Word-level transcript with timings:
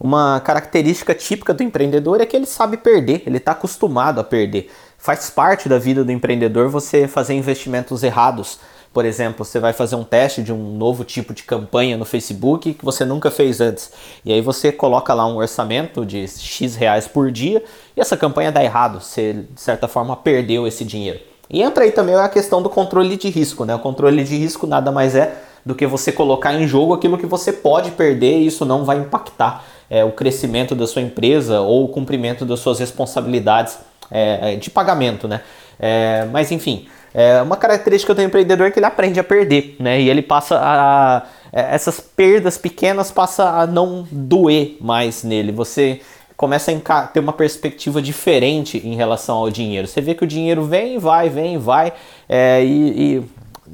uma 0.00 0.40
característica 0.40 1.14
típica 1.14 1.52
do 1.52 1.62
empreendedor 1.62 2.22
é 2.22 2.26
que 2.26 2.34
ele 2.34 2.46
sabe 2.46 2.78
perder, 2.78 3.22
ele 3.26 3.36
está 3.36 3.52
acostumado 3.52 4.18
a 4.18 4.24
perder. 4.24 4.70
Faz 4.96 5.28
parte 5.28 5.68
da 5.68 5.78
vida 5.78 6.02
do 6.02 6.10
empreendedor 6.10 6.70
você 6.70 7.06
fazer 7.06 7.34
investimentos 7.34 8.02
errados. 8.02 8.58
Por 8.94 9.04
exemplo, 9.04 9.44
você 9.44 9.60
vai 9.60 9.74
fazer 9.74 9.96
um 9.96 10.02
teste 10.02 10.42
de 10.42 10.52
um 10.52 10.76
novo 10.76 11.04
tipo 11.04 11.34
de 11.34 11.42
campanha 11.42 11.98
no 11.98 12.06
Facebook 12.06 12.72
que 12.72 12.84
você 12.84 13.04
nunca 13.04 13.30
fez 13.30 13.60
antes. 13.60 13.92
E 14.24 14.32
aí 14.32 14.40
você 14.40 14.72
coloca 14.72 15.12
lá 15.12 15.26
um 15.26 15.36
orçamento 15.36 16.04
de 16.04 16.26
X 16.26 16.76
reais 16.76 17.06
por 17.06 17.30
dia 17.30 17.62
e 17.94 18.00
essa 18.00 18.16
campanha 18.16 18.50
dá 18.50 18.64
errado. 18.64 19.00
Você, 19.00 19.44
de 19.54 19.60
certa 19.60 19.86
forma, 19.86 20.16
perdeu 20.16 20.66
esse 20.66 20.82
dinheiro. 20.82 21.20
E 21.48 21.62
entra 21.62 21.84
aí 21.84 21.92
também 21.92 22.14
a 22.14 22.28
questão 22.28 22.62
do 22.62 22.70
controle 22.70 23.18
de 23.18 23.28
risco. 23.28 23.66
Né? 23.66 23.74
O 23.74 23.78
controle 23.78 24.24
de 24.24 24.36
risco 24.36 24.66
nada 24.66 24.90
mais 24.90 25.14
é 25.14 25.36
do 25.64 25.74
que 25.74 25.86
você 25.86 26.10
colocar 26.10 26.54
em 26.54 26.66
jogo 26.66 26.94
aquilo 26.94 27.18
que 27.18 27.26
você 27.26 27.52
pode 27.52 27.90
perder 27.90 28.38
e 28.38 28.46
isso 28.46 28.64
não 28.64 28.84
vai 28.84 28.98
impactar 28.98 29.62
é, 29.90 30.04
o 30.04 30.12
crescimento 30.12 30.74
da 30.74 30.86
sua 30.86 31.02
empresa 31.02 31.60
ou 31.60 31.84
o 31.84 31.88
cumprimento 31.88 32.46
das 32.46 32.60
suas 32.60 32.78
responsabilidades 32.78 33.76
é, 34.10 34.54
é, 34.54 34.56
de 34.56 34.70
pagamento, 34.70 35.26
né? 35.26 35.40
É, 35.78 36.26
mas 36.30 36.52
enfim, 36.52 36.86
é 37.12 37.42
uma 37.42 37.56
característica 37.56 38.14
do 38.14 38.22
empreendedor 38.22 38.68
é 38.68 38.70
que 38.70 38.78
ele 38.78 38.86
aprende 38.86 39.18
a 39.18 39.24
perder, 39.24 39.76
né? 39.80 40.00
E 40.00 40.08
ele 40.08 40.22
passa 40.22 40.56
a, 40.58 41.22
é, 41.52 41.74
essas 41.74 41.98
perdas 41.98 42.56
pequenas 42.56 43.10
passa 43.10 43.48
a 43.48 43.66
não 43.66 44.06
doer 44.10 44.76
mais 44.80 45.24
nele. 45.24 45.50
Você 45.50 46.00
começa 46.36 46.72
a 46.72 47.02
ter 47.02 47.20
uma 47.20 47.32
perspectiva 47.32 48.00
diferente 48.00 48.78
em 48.78 48.94
relação 48.94 49.36
ao 49.36 49.50
dinheiro. 49.50 49.86
Você 49.86 50.00
vê 50.00 50.14
que 50.14 50.24
o 50.24 50.26
dinheiro 50.26 50.64
vem, 50.64 50.98
vai, 50.98 51.28
vem, 51.28 51.58
vai, 51.58 51.92
é, 52.28 52.64
e 52.64 53.22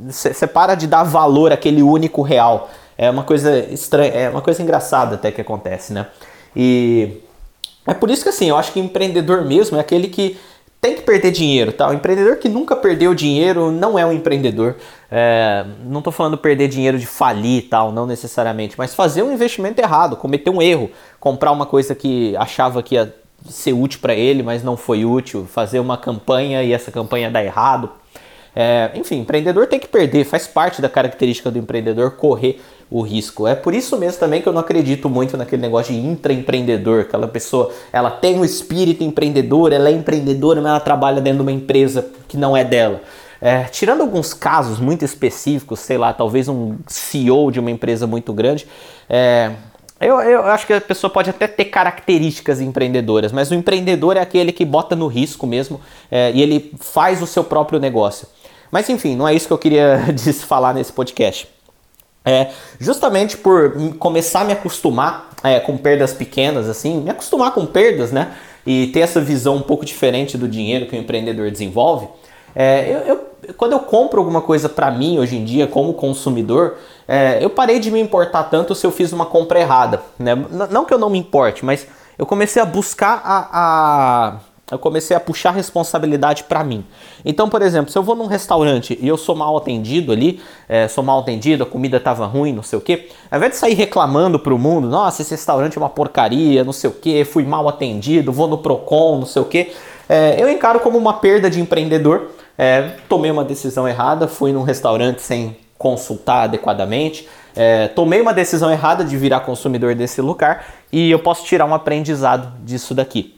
você 0.08 0.46
para 0.46 0.74
de 0.74 0.86
dar 0.86 1.04
valor 1.04 1.52
àquele 1.52 1.82
único 1.82 2.22
real. 2.22 2.68
É 2.98 3.10
uma 3.10 3.24
coisa 3.24 3.58
estranha, 3.58 4.12
é 4.12 4.28
uma 4.28 4.40
coisa 4.40 4.62
engraçada 4.62 5.16
até 5.16 5.30
que 5.30 5.40
acontece, 5.40 5.92
né? 5.92 6.06
E 6.54 7.20
é 7.86 7.94
por 7.94 8.10
isso 8.10 8.22
que 8.22 8.28
assim, 8.28 8.48
eu 8.48 8.56
acho 8.56 8.72
que 8.72 8.80
empreendedor 8.80 9.44
mesmo 9.44 9.76
é 9.76 9.80
aquele 9.80 10.08
que 10.08 10.38
tem 10.80 10.94
que 10.94 11.02
perder 11.02 11.32
dinheiro, 11.32 11.72
tá? 11.72 11.88
O 11.88 11.92
empreendedor 11.92 12.36
que 12.36 12.48
nunca 12.48 12.76
perdeu 12.76 13.14
dinheiro 13.14 13.70
não 13.72 13.98
é 13.98 14.06
um 14.06 14.12
empreendedor. 14.12 14.76
É, 15.10 15.64
não 15.84 15.98
estou 15.98 16.12
falando 16.12 16.38
perder 16.38 16.68
dinheiro 16.68 16.98
de 16.98 17.06
falir 17.06 17.58
e 17.58 17.62
tal, 17.62 17.92
não 17.92 18.06
necessariamente, 18.06 18.76
mas 18.76 18.94
fazer 18.94 19.22
um 19.22 19.32
investimento 19.32 19.80
errado, 19.80 20.16
cometer 20.16 20.50
um 20.50 20.62
erro, 20.62 20.90
comprar 21.18 21.50
uma 21.50 21.66
coisa 21.66 21.94
que 21.94 22.36
achava 22.36 22.82
que 22.82 22.94
ia 22.94 23.12
ser 23.48 23.72
útil 23.72 24.00
para 24.00 24.14
ele, 24.14 24.42
mas 24.42 24.62
não 24.62 24.76
foi 24.76 25.04
útil, 25.04 25.46
fazer 25.46 25.80
uma 25.80 25.96
campanha 25.96 26.62
e 26.62 26.72
essa 26.72 26.90
campanha 26.90 27.30
dar 27.30 27.44
errado. 27.44 27.90
É, 28.54 28.90
enfim, 28.94 29.18
empreendedor 29.18 29.66
tem 29.66 29.78
que 29.78 29.88
perder, 29.88 30.24
faz 30.24 30.46
parte 30.46 30.80
da 30.80 30.88
característica 30.88 31.50
do 31.50 31.58
empreendedor 31.58 32.12
correr 32.12 32.60
o 32.90 33.02
risco. 33.02 33.46
É 33.46 33.54
por 33.54 33.74
isso 33.74 33.96
mesmo 33.98 34.20
também 34.20 34.40
que 34.40 34.48
eu 34.48 34.52
não 34.52 34.60
acredito 34.60 35.08
muito 35.08 35.36
naquele 35.36 35.62
negócio 35.62 35.92
de 35.92 36.00
intraempreendedor, 36.00 37.02
aquela 37.02 37.26
pessoa, 37.26 37.72
ela 37.92 38.10
tem 38.10 38.38
um 38.38 38.44
espírito 38.44 39.02
empreendedor, 39.02 39.72
ela 39.72 39.88
é 39.88 39.92
empreendedora, 39.92 40.60
mas 40.60 40.70
ela 40.70 40.80
trabalha 40.80 41.20
dentro 41.20 41.38
de 41.38 41.42
uma 41.42 41.52
empresa 41.52 42.08
que 42.28 42.36
não 42.36 42.56
é 42.56 42.64
dela. 42.64 43.00
É, 43.40 43.64
tirando 43.64 44.00
alguns 44.00 44.32
casos 44.32 44.78
muito 44.78 45.04
específicos, 45.04 45.80
sei 45.80 45.98
lá, 45.98 46.12
talvez 46.12 46.48
um 46.48 46.76
CEO 46.86 47.50
de 47.50 47.60
uma 47.60 47.70
empresa 47.70 48.06
muito 48.06 48.32
grande, 48.32 48.66
é, 49.08 49.52
eu, 50.00 50.20
eu 50.20 50.42
acho 50.46 50.66
que 50.66 50.72
a 50.72 50.80
pessoa 50.80 51.10
pode 51.10 51.30
até 51.30 51.46
ter 51.46 51.66
características 51.66 52.60
empreendedoras, 52.60 53.32
mas 53.32 53.50
o 53.50 53.54
empreendedor 53.54 54.16
é 54.16 54.20
aquele 54.20 54.52
que 54.52 54.64
bota 54.64 54.94
no 54.94 55.06
risco 55.06 55.46
mesmo 55.46 55.80
é, 56.10 56.30
e 56.32 56.42
ele 56.42 56.72
faz 56.78 57.20
o 57.20 57.26
seu 57.26 57.42
próprio 57.42 57.78
negócio. 57.78 58.28
Mas 58.70 58.88
enfim, 58.88 59.16
não 59.16 59.26
é 59.26 59.34
isso 59.34 59.46
que 59.46 59.52
eu 59.52 59.58
queria 59.58 60.00
falar 60.46 60.74
nesse 60.74 60.92
podcast. 60.92 61.55
É, 62.28 62.48
justamente 62.80 63.36
por 63.36 63.94
começar 63.98 64.40
a 64.40 64.44
me 64.44 64.52
acostumar 64.52 65.30
é, 65.44 65.60
com 65.60 65.76
perdas 65.76 66.12
pequenas, 66.12 66.68
assim, 66.68 67.00
me 67.00 67.10
acostumar 67.10 67.52
com 67.54 67.64
perdas, 67.64 68.10
né? 68.10 68.32
E 68.66 68.88
ter 68.88 68.98
essa 68.98 69.20
visão 69.20 69.54
um 69.54 69.62
pouco 69.62 69.84
diferente 69.84 70.36
do 70.36 70.48
dinheiro 70.48 70.86
que 70.86 70.96
o 70.96 70.98
empreendedor 70.98 71.48
desenvolve. 71.52 72.08
É, 72.52 72.90
eu, 73.06 73.14
eu, 73.14 73.54
quando 73.56 73.72
eu 73.72 73.78
compro 73.78 74.18
alguma 74.18 74.40
coisa 74.40 74.68
para 74.68 74.90
mim 74.90 75.20
hoje 75.20 75.36
em 75.36 75.44
dia, 75.44 75.68
como 75.68 75.94
consumidor, 75.94 76.78
é, 77.06 77.38
eu 77.40 77.48
parei 77.48 77.78
de 77.78 77.92
me 77.92 78.00
importar 78.00 78.42
tanto 78.44 78.74
se 78.74 78.84
eu 78.84 78.90
fiz 78.90 79.12
uma 79.12 79.26
compra 79.26 79.60
errada. 79.60 80.02
Né? 80.18 80.34
Não 80.68 80.84
que 80.84 80.92
eu 80.92 80.98
não 80.98 81.08
me 81.08 81.18
importe, 81.18 81.64
mas 81.64 81.86
eu 82.18 82.26
comecei 82.26 82.60
a 82.60 82.64
buscar 82.64 83.20
a, 83.24 83.48
a 83.52 84.40
eu 84.70 84.78
comecei 84.78 85.16
a 85.16 85.20
puxar 85.20 85.52
responsabilidade 85.52 86.44
para 86.44 86.64
mim. 86.64 86.84
Então, 87.24 87.48
por 87.48 87.62
exemplo, 87.62 87.90
se 87.90 87.96
eu 87.96 88.02
vou 88.02 88.16
num 88.16 88.26
restaurante 88.26 88.98
e 89.00 89.06
eu 89.06 89.16
sou 89.16 89.36
mal 89.36 89.56
atendido 89.56 90.10
ali, 90.10 90.40
é, 90.68 90.88
sou 90.88 91.04
mal 91.04 91.20
atendido, 91.20 91.62
a 91.62 91.66
comida 91.66 92.00
tava 92.00 92.26
ruim, 92.26 92.52
não 92.52 92.64
sei 92.64 92.78
o 92.78 92.82
que, 92.82 93.08
ao 93.30 93.38
invés 93.38 93.52
de 93.52 93.58
sair 93.58 93.74
reclamando 93.74 94.38
pro 94.38 94.58
mundo, 94.58 94.88
nossa, 94.88 95.22
esse 95.22 95.30
restaurante 95.30 95.76
é 95.76 95.80
uma 95.80 95.88
porcaria, 95.88 96.64
não 96.64 96.72
sei 96.72 96.90
o 96.90 96.92
que, 96.92 97.24
fui 97.24 97.44
mal 97.44 97.68
atendido, 97.68 98.32
vou 98.32 98.48
no 98.48 98.58
Procon, 98.58 99.18
não 99.20 99.26
sei 99.26 99.40
o 99.40 99.44
que, 99.44 99.72
é, 100.08 100.36
eu 100.40 100.48
encaro 100.48 100.80
como 100.80 100.98
uma 100.98 101.14
perda 101.14 101.48
de 101.48 101.60
empreendedor. 101.60 102.30
É, 102.58 102.92
tomei 103.08 103.30
uma 103.30 103.44
decisão 103.44 103.86
errada, 103.86 104.26
fui 104.26 104.50
num 104.50 104.62
restaurante 104.62 105.20
sem 105.20 105.56
consultar 105.76 106.44
adequadamente, 106.44 107.28
é, 107.54 107.88
tomei 107.88 108.20
uma 108.20 108.32
decisão 108.32 108.70
errada 108.70 109.04
de 109.04 109.16
virar 109.16 109.40
consumidor 109.40 109.94
desse 109.94 110.22
lugar 110.22 110.64
e 110.90 111.10
eu 111.10 111.18
posso 111.18 111.44
tirar 111.44 111.66
um 111.66 111.74
aprendizado 111.74 112.52
disso 112.64 112.94
daqui. 112.94 113.35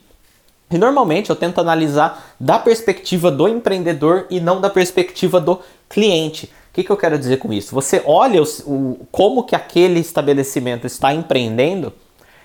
E 0.70 0.76
normalmente 0.76 1.30
eu 1.30 1.36
tento 1.36 1.60
analisar 1.60 2.34
da 2.38 2.58
perspectiva 2.58 3.30
do 3.30 3.48
empreendedor 3.48 4.26
e 4.28 4.38
não 4.38 4.60
da 4.60 4.68
perspectiva 4.68 5.40
do 5.40 5.60
cliente. 5.88 6.46
O 6.70 6.74
que, 6.74 6.84
que 6.84 6.90
eu 6.90 6.96
quero 6.96 7.18
dizer 7.18 7.38
com 7.38 7.52
isso? 7.52 7.74
Você 7.74 8.02
olha 8.04 8.42
o, 8.42 8.44
o, 8.66 9.06
como 9.10 9.44
que 9.44 9.56
aquele 9.56 9.98
estabelecimento 9.98 10.86
está 10.86 11.12
empreendendo 11.12 11.92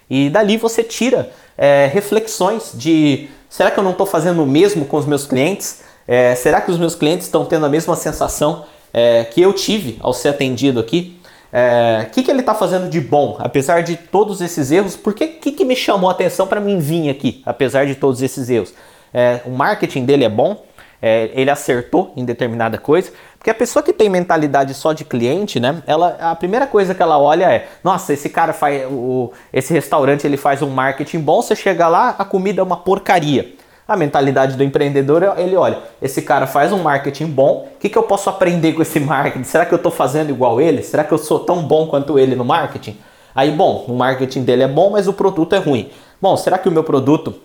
e 0.09 0.29
dali 0.29 0.57
você 0.57 0.83
tira 0.83 1.31
é, 1.57 1.89
reflexões 1.91 2.71
de 2.73 3.29
será 3.49 3.69
que 3.69 3.79
eu 3.79 3.83
não 3.83 3.91
estou 3.91 4.05
fazendo 4.05 4.43
o 4.43 4.47
mesmo 4.47 4.85
com 4.85 4.97
os 4.97 5.05
meus 5.05 5.25
clientes? 5.25 5.81
É, 6.07 6.33
será 6.35 6.61
que 6.61 6.71
os 6.71 6.77
meus 6.77 6.95
clientes 6.95 7.27
estão 7.27 7.45
tendo 7.45 7.65
a 7.65 7.69
mesma 7.69 7.95
sensação 7.95 8.65
é, 8.93 9.25
que 9.25 9.41
eu 9.41 9.53
tive 9.53 9.97
ao 9.99 10.13
ser 10.13 10.29
atendido 10.29 10.79
aqui? 10.79 11.19
O 11.53 11.55
é, 11.55 12.09
que, 12.11 12.23
que 12.23 12.31
ele 12.31 12.39
está 12.39 12.55
fazendo 12.55 12.89
de 12.89 12.99
bom, 12.99 13.37
apesar 13.39 13.83
de 13.83 13.95
todos 13.95 14.41
esses 14.41 14.71
erros? 14.71 14.95
Por 14.95 15.13
que, 15.13 15.27
que, 15.27 15.51
que 15.51 15.63
me 15.63 15.75
chamou 15.75 16.09
a 16.09 16.11
atenção 16.11 16.47
para 16.47 16.59
mim 16.59 16.79
vir 16.79 17.11
aqui, 17.11 17.43
apesar 17.45 17.85
de 17.85 17.93
todos 17.93 18.23
esses 18.23 18.49
erros? 18.49 18.73
É, 19.13 19.39
o 19.45 19.51
marketing 19.51 20.03
dele 20.03 20.23
é 20.23 20.29
bom, 20.29 20.65
é, 20.99 21.29
ele 21.35 21.51
acertou 21.51 22.11
em 22.17 22.25
determinada 22.25 22.79
coisa, 22.79 23.11
porque 23.37 23.51
a 23.51 23.53
pessoa 23.53 23.83
que 23.83 23.93
tem 23.93 24.09
mentalidade 24.09 24.73
só 24.73 24.93
de 24.93 25.05
cliente, 25.05 25.59
né? 25.59 25.83
Ela, 25.85 26.17
a 26.19 26.35
primeira 26.35 26.65
coisa 26.65 26.95
que 26.95 27.03
ela 27.03 27.19
olha 27.19 27.45
é, 27.51 27.67
nossa, 27.83 28.13
esse 28.13 28.29
cara 28.29 28.51
faz, 28.51 28.87
o, 28.89 29.31
esse 29.51 29.71
restaurante 29.71 30.25
ele 30.25 30.37
faz 30.37 30.63
um 30.63 30.71
marketing 30.71 31.19
bom, 31.19 31.39
você 31.39 31.55
chega 31.55 31.87
lá, 31.87 32.15
a 32.17 32.25
comida 32.25 32.61
é 32.61 32.63
uma 32.63 32.77
porcaria. 32.77 33.53
A 33.93 33.97
mentalidade 33.97 34.57
do 34.57 34.63
empreendedor, 34.63 35.35
ele 35.37 35.55
olha, 35.55 35.77
esse 36.01 36.23
cara 36.23 36.47
faz 36.47 36.71
um 36.71 36.81
marketing 36.81 37.27
bom, 37.27 37.67
o 37.75 37.79
que, 37.79 37.87
que 37.87 37.95
eu 37.95 38.01
posso 38.01 38.27
aprender 38.27 38.73
com 38.73 38.81
esse 38.81 38.97
marketing? 38.99 39.43
Será 39.43 39.67
que 39.67 39.71
eu 39.71 39.75
estou 39.75 39.91
fazendo 39.91 40.31
igual 40.31 40.59
ele? 40.59 40.81
Será 40.81 41.03
que 41.03 41.11
eu 41.11 41.17
sou 41.19 41.41
tão 41.41 41.61
bom 41.61 41.85
quanto 41.85 42.17
ele 42.17 42.35
no 42.35 42.43
marketing? 42.43 42.97
Aí, 43.35 43.51
bom, 43.51 43.85
o 43.87 43.93
marketing 43.93 44.43
dele 44.43 44.63
é 44.63 44.67
bom, 44.67 44.89
mas 44.89 45.07
o 45.07 45.13
produto 45.13 45.53
é 45.53 45.59
ruim. 45.59 45.91
Bom, 46.19 46.35
será 46.35 46.57
que 46.57 46.67
o 46.67 46.71
meu 46.71 46.83
produto 46.83 47.35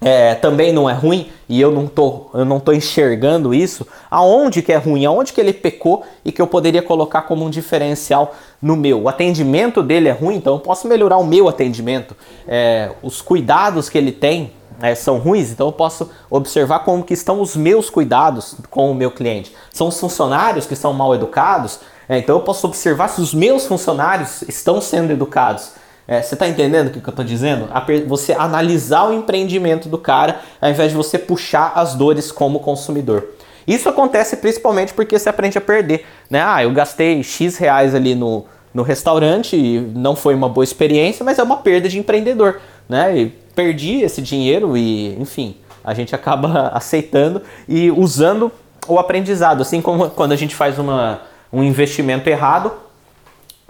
é, 0.00 0.36
também 0.36 0.72
não 0.72 0.88
é 0.88 0.92
ruim 0.92 1.28
e 1.48 1.60
eu 1.60 1.70
não 1.72 1.88
tô, 1.88 2.26
eu 2.34 2.44
não 2.44 2.62
enxergando 2.72 3.52
isso? 3.52 3.84
Aonde 4.08 4.62
que 4.62 4.72
é 4.72 4.76
ruim? 4.76 5.04
Aonde 5.04 5.32
que 5.32 5.40
ele 5.40 5.52
pecou 5.52 6.04
e 6.24 6.30
que 6.30 6.40
eu 6.40 6.46
poderia 6.46 6.82
colocar 6.82 7.22
como 7.22 7.44
um 7.44 7.50
diferencial 7.50 8.32
no 8.62 8.76
meu? 8.76 9.02
O 9.02 9.08
atendimento 9.08 9.82
dele 9.82 10.08
é 10.08 10.12
ruim, 10.12 10.36
então 10.36 10.54
eu 10.54 10.60
posso 10.60 10.86
melhorar 10.86 11.16
o 11.16 11.24
meu 11.24 11.48
atendimento. 11.48 12.16
É, 12.46 12.92
os 13.02 13.20
cuidados 13.20 13.88
que 13.88 13.98
ele 13.98 14.12
tem 14.12 14.52
é, 14.80 14.94
são 14.94 15.18
ruins, 15.18 15.50
então 15.50 15.68
eu 15.68 15.72
posso 15.72 16.10
observar 16.30 16.80
como 16.80 17.04
que 17.04 17.14
estão 17.14 17.40
os 17.40 17.56
meus 17.56 17.90
cuidados 17.90 18.56
com 18.70 18.90
o 18.90 18.94
meu 18.94 19.10
cliente. 19.10 19.54
São 19.72 19.88
os 19.88 19.98
funcionários 19.98 20.66
que 20.66 20.76
são 20.76 20.92
mal 20.92 21.14
educados, 21.14 21.80
é, 22.08 22.18
então 22.18 22.36
eu 22.36 22.42
posso 22.42 22.66
observar 22.66 23.08
se 23.08 23.20
os 23.20 23.32
meus 23.32 23.66
funcionários 23.66 24.42
estão 24.42 24.80
sendo 24.80 25.12
educados. 25.12 25.72
É, 26.06 26.20
você 26.20 26.34
está 26.34 26.46
entendendo 26.46 26.88
o 26.88 26.90
que, 26.90 27.00
que 27.00 27.08
eu 27.08 27.10
estou 27.10 27.24
dizendo? 27.24 27.68
Você 28.06 28.32
analisar 28.34 29.08
o 29.08 29.12
empreendimento 29.14 29.88
do 29.88 29.96
cara 29.96 30.40
ao 30.60 30.68
invés 30.68 30.90
de 30.90 30.96
você 30.96 31.18
puxar 31.18 31.72
as 31.74 31.94
dores 31.94 32.30
como 32.30 32.60
consumidor. 32.60 33.26
Isso 33.66 33.88
acontece 33.88 34.36
principalmente 34.36 34.92
porque 34.92 35.18
você 35.18 35.30
aprende 35.30 35.56
a 35.56 35.60
perder. 35.60 36.04
Né? 36.28 36.42
Ah, 36.44 36.62
eu 36.62 36.70
gastei 36.72 37.22
X 37.22 37.56
reais 37.56 37.94
ali 37.94 38.14
no, 38.14 38.44
no 38.74 38.82
restaurante 38.82 39.56
e 39.56 39.80
não 39.80 40.14
foi 40.14 40.34
uma 40.34 40.48
boa 40.48 40.64
experiência, 40.64 41.24
mas 41.24 41.38
é 41.38 41.42
uma 41.42 41.56
perda 41.58 41.88
de 41.88 41.98
empreendedor. 41.98 42.60
Né? 42.86 43.16
E 43.16 43.43
perdi 43.54 44.02
esse 44.02 44.20
dinheiro 44.20 44.76
e, 44.76 45.14
enfim, 45.20 45.56
a 45.82 45.94
gente 45.94 46.14
acaba 46.14 46.68
aceitando 46.74 47.42
e 47.68 47.90
usando 47.90 48.50
o 48.86 48.98
aprendizado, 48.98 49.62
assim 49.62 49.80
como 49.80 50.10
quando 50.10 50.32
a 50.32 50.36
gente 50.36 50.54
faz 50.54 50.78
uma, 50.78 51.22
um 51.52 51.62
investimento 51.62 52.28
errado 52.28 52.72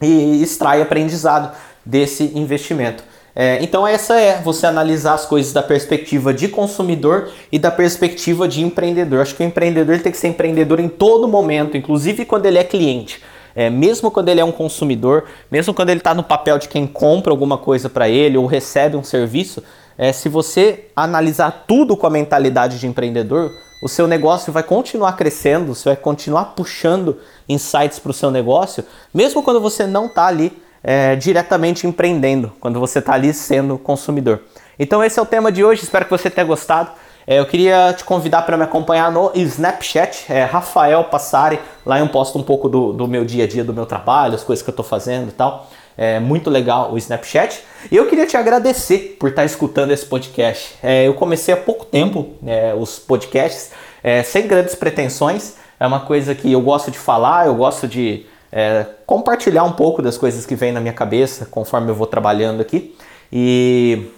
e 0.03 0.43
extrai 0.43 0.83
aprendizado 0.83 1.55
desse 1.85 2.33
investimento. 2.35 3.05
É, 3.37 3.59
então 3.61 3.85
essa 3.85 4.15
é 4.21 4.41
você 4.41 4.65
analisar 4.65 5.15
as 5.15 5.27
coisas 5.27 5.53
da 5.53 5.63
perspectiva 5.63 6.33
de 6.33 6.47
consumidor 6.47 7.31
e 7.51 7.59
da 7.59 7.71
perspectiva 7.71 8.47
de 8.47 8.63
empreendedor. 8.63 9.21
Acho 9.21 9.35
que 9.35 9.43
o 9.43 9.47
empreendedor 9.47 9.99
tem 10.01 10.13
que 10.13 10.19
ser 10.19 10.29
empreendedor 10.29 10.79
em 10.79 10.89
todo 10.89 11.27
momento, 11.27 11.77
inclusive 11.77 12.25
quando 12.25 12.47
ele 12.47 12.59
é 12.59 12.65
cliente. 12.65 13.21
É, 13.55 13.71
mesmo 13.71 14.11
quando 14.11 14.29
ele 14.29 14.41
é 14.41 14.45
um 14.45 14.53
consumidor, 14.53 15.25
mesmo 15.51 15.73
quando 15.73 15.91
ele 15.91 16.01
está 16.01 16.15
no 16.15 16.23
papel 16.23 16.59
de 16.59 16.69
quem 16.69 16.87
compra 16.87 17.33
alguma 17.33 17.57
coisa 17.57 17.89
para 17.89 18.09
ele 18.09 18.37
ou 18.37 18.47
recebe 18.47 18.97
um 18.97 19.05
serviço, 19.05 19.63
é, 19.97 20.13
se 20.13 20.29
você 20.29 20.87
analisar 20.97 21.65
tudo 21.67 21.97
com 21.97 22.07
a 22.07 22.11
mentalidade 22.11 22.79
de 22.79 22.87
empreendedor, 22.87 23.53
o 23.83 23.89
seu 23.89 24.07
negócio 24.07 24.53
vai 24.53 24.63
continuar 24.63 25.13
crescendo, 25.13 25.75
você 25.75 25.91
vai 25.91 25.97
continuar 25.97 26.47
puxando 26.57 27.19
insights 27.49 27.99
para 27.99 28.11
o 28.11 28.15
seu 28.15 28.31
negócio, 28.31 28.85
mesmo 29.13 29.43
quando 29.43 29.61
você 29.61 29.87
não 29.87 30.07
está 30.07 30.27
ali 30.27 30.53
é, 30.83 31.15
diretamente 31.17 31.87
empreendendo, 31.87 32.53
quando 32.61 32.81
você 32.81 32.99
está 32.99 33.15
ali 33.15 33.33
sendo 33.33 33.79
consumidor. 33.79 34.41
Então 34.79 35.05
esse 35.05 35.19
é 35.19 35.23
o 35.23 35.27
tema 35.27 35.53
de 35.53 35.65
hoje, 35.65 35.83
espero 35.83 36.05
que 36.05 36.11
você 36.11 36.29
tenha 36.29 36.47
gostado. 36.47 36.91
É, 37.27 37.39
eu 37.39 37.47
queria 37.47 37.95
te 37.97 38.05
convidar 38.05 38.43
para 38.43 38.57
me 38.57 38.65
acompanhar 38.65 39.11
no 39.11 39.33
Snapchat, 39.35 40.31
é 40.31 40.45
Rafael 40.45 41.05
Passari. 41.05 41.59
Lá 41.85 41.99
eu 41.99 42.09
posto 42.09 42.39
um 42.39 42.43
pouco 42.43 42.69
do, 42.69 42.93
do 42.93 43.09
meu 43.09 43.25
dia 43.25 43.45
a 43.45 43.47
dia, 43.47 43.65
do 43.65 43.73
meu 43.73 43.87
trabalho, 43.87 44.35
as 44.35 44.45
coisas 44.45 44.63
que 44.63 44.69
eu 44.69 44.73
estou 44.73 44.85
fazendo 44.85 45.29
e 45.29 45.33
tal. 45.33 45.67
É 45.97 46.21
muito 46.21 46.51
legal 46.51 46.93
o 46.93 46.99
Snapchat. 46.99 47.63
E 47.91 47.97
eu 47.97 48.07
queria 48.07 48.27
te 48.27 48.37
agradecer 48.37 49.17
por 49.19 49.31
estar 49.31 49.43
tá 49.43 49.47
escutando 49.47 49.91
esse 49.93 50.05
podcast. 50.05 50.75
É, 50.83 51.07
eu 51.07 51.15
comecei 51.15 51.55
há 51.55 51.57
pouco 51.57 51.87
tempo 51.87 52.35
é, 52.47 52.75
os 52.75 52.99
podcasts, 52.99 53.71
é, 54.03 54.23
sem 54.23 54.47
grandes 54.47 54.75
pretensões. 54.75 55.55
É 55.81 55.87
uma 55.87 56.01
coisa 56.01 56.35
que 56.35 56.53
eu 56.53 56.61
gosto 56.61 56.91
de 56.91 56.99
falar, 56.99 57.47
eu 57.47 57.55
gosto 57.55 57.89
de 57.89 58.27
é, 58.53 58.85
compartilhar 59.07 59.65
um 59.65 59.73
pouco 59.73 60.03
das 60.03 60.19
coisas 60.19 60.45
que 60.45 60.55
vem 60.55 60.73
na 60.73 60.81
minha 60.81 60.93
cabeça 60.93 61.47
conforme 61.47 61.91
eu 61.91 61.95
vou 61.95 62.07
trabalhando 62.07 62.61
aqui. 62.61 62.95
E 63.33 64.11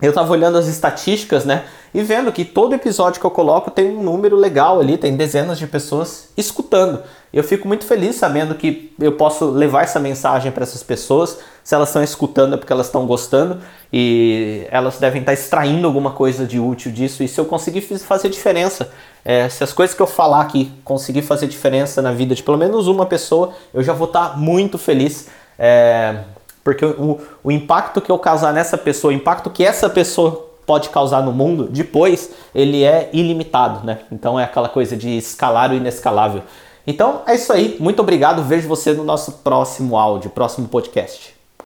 eu 0.00 0.08
estava 0.08 0.32
olhando 0.32 0.58
as 0.58 0.66
estatísticas, 0.66 1.44
né? 1.44 1.64
E 1.94 2.02
vendo 2.02 2.32
que 2.32 2.44
todo 2.44 2.74
episódio 2.74 3.20
que 3.20 3.26
eu 3.26 3.30
coloco 3.30 3.70
tem 3.70 3.90
um 3.90 4.02
número 4.02 4.34
legal 4.34 4.80
ali, 4.80 4.96
tem 4.96 5.14
dezenas 5.14 5.58
de 5.58 5.66
pessoas 5.66 6.30
escutando. 6.36 7.02
Eu 7.32 7.44
fico 7.44 7.68
muito 7.68 7.84
feliz 7.84 8.16
sabendo 8.16 8.54
que 8.54 8.94
eu 8.98 9.12
posso 9.12 9.50
levar 9.50 9.82
essa 9.82 10.00
mensagem 10.00 10.50
para 10.50 10.62
essas 10.62 10.82
pessoas. 10.82 11.38
Se 11.62 11.74
elas 11.74 11.90
estão 11.90 12.02
escutando 12.02 12.54
é 12.54 12.56
porque 12.56 12.72
elas 12.72 12.86
estão 12.86 13.06
gostando 13.06 13.58
e 13.92 14.66
elas 14.70 14.98
devem 14.98 15.20
estar 15.20 15.34
extraindo 15.34 15.86
alguma 15.86 16.12
coisa 16.12 16.46
de 16.46 16.58
útil 16.58 16.90
disso. 16.90 17.22
E 17.22 17.28
se 17.28 17.38
eu 17.38 17.44
conseguir 17.44 17.82
fazer 17.82 18.30
diferença, 18.30 18.90
é, 19.22 19.46
se 19.50 19.62
as 19.62 19.72
coisas 19.72 19.94
que 19.94 20.00
eu 20.00 20.06
falar 20.06 20.40
aqui 20.40 20.72
conseguir 20.84 21.22
fazer 21.22 21.46
diferença 21.46 22.00
na 22.00 22.12
vida 22.12 22.34
de 22.34 22.42
pelo 22.42 22.56
menos 22.56 22.86
uma 22.86 23.04
pessoa, 23.04 23.52
eu 23.72 23.82
já 23.82 23.92
vou 23.92 24.06
estar 24.06 24.38
muito 24.38 24.78
feliz. 24.78 25.28
É, 25.58 26.20
porque 26.64 26.86
o, 26.86 27.20
o 27.44 27.52
impacto 27.52 28.00
que 28.00 28.10
eu 28.10 28.18
causar 28.18 28.52
nessa 28.52 28.78
pessoa, 28.78 29.12
o 29.12 29.16
impacto 29.16 29.50
que 29.50 29.62
essa 29.62 29.90
pessoa 29.90 30.51
pode 30.66 30.88
causar 30.88 31.22
no 31.22 31.32
mundo 31.32 31.68
depois, 31.70 32.30
ele 32.54 32.84
é 32.84 33.10
ilimitado, 33.12 33.84
né? 33.86 34.00
Então 34.10 34.38
é 34.38 34.44
aquela 34.44 34.68
coisa 34.68 34.96
de 34.96 35.16
escalar 35.16 35.70
o 35.70 35.74
inescalável. 35.74 36.42
Então 36.86 37.22
é 37.26 37.34
isso 37.34 37.52
aí. 37.52 37.76
Muito 37.78 38.00
obrigado. 38.00 38.42
Vejo 38.42 38.68
você 38.68 38.92
no 38.92 39.04
nosso 39.04 39.32
próximo 39.44 39.96
áudio, 39.96 40.30
próximo 40.30 40.68
podcast. 40.68 41.41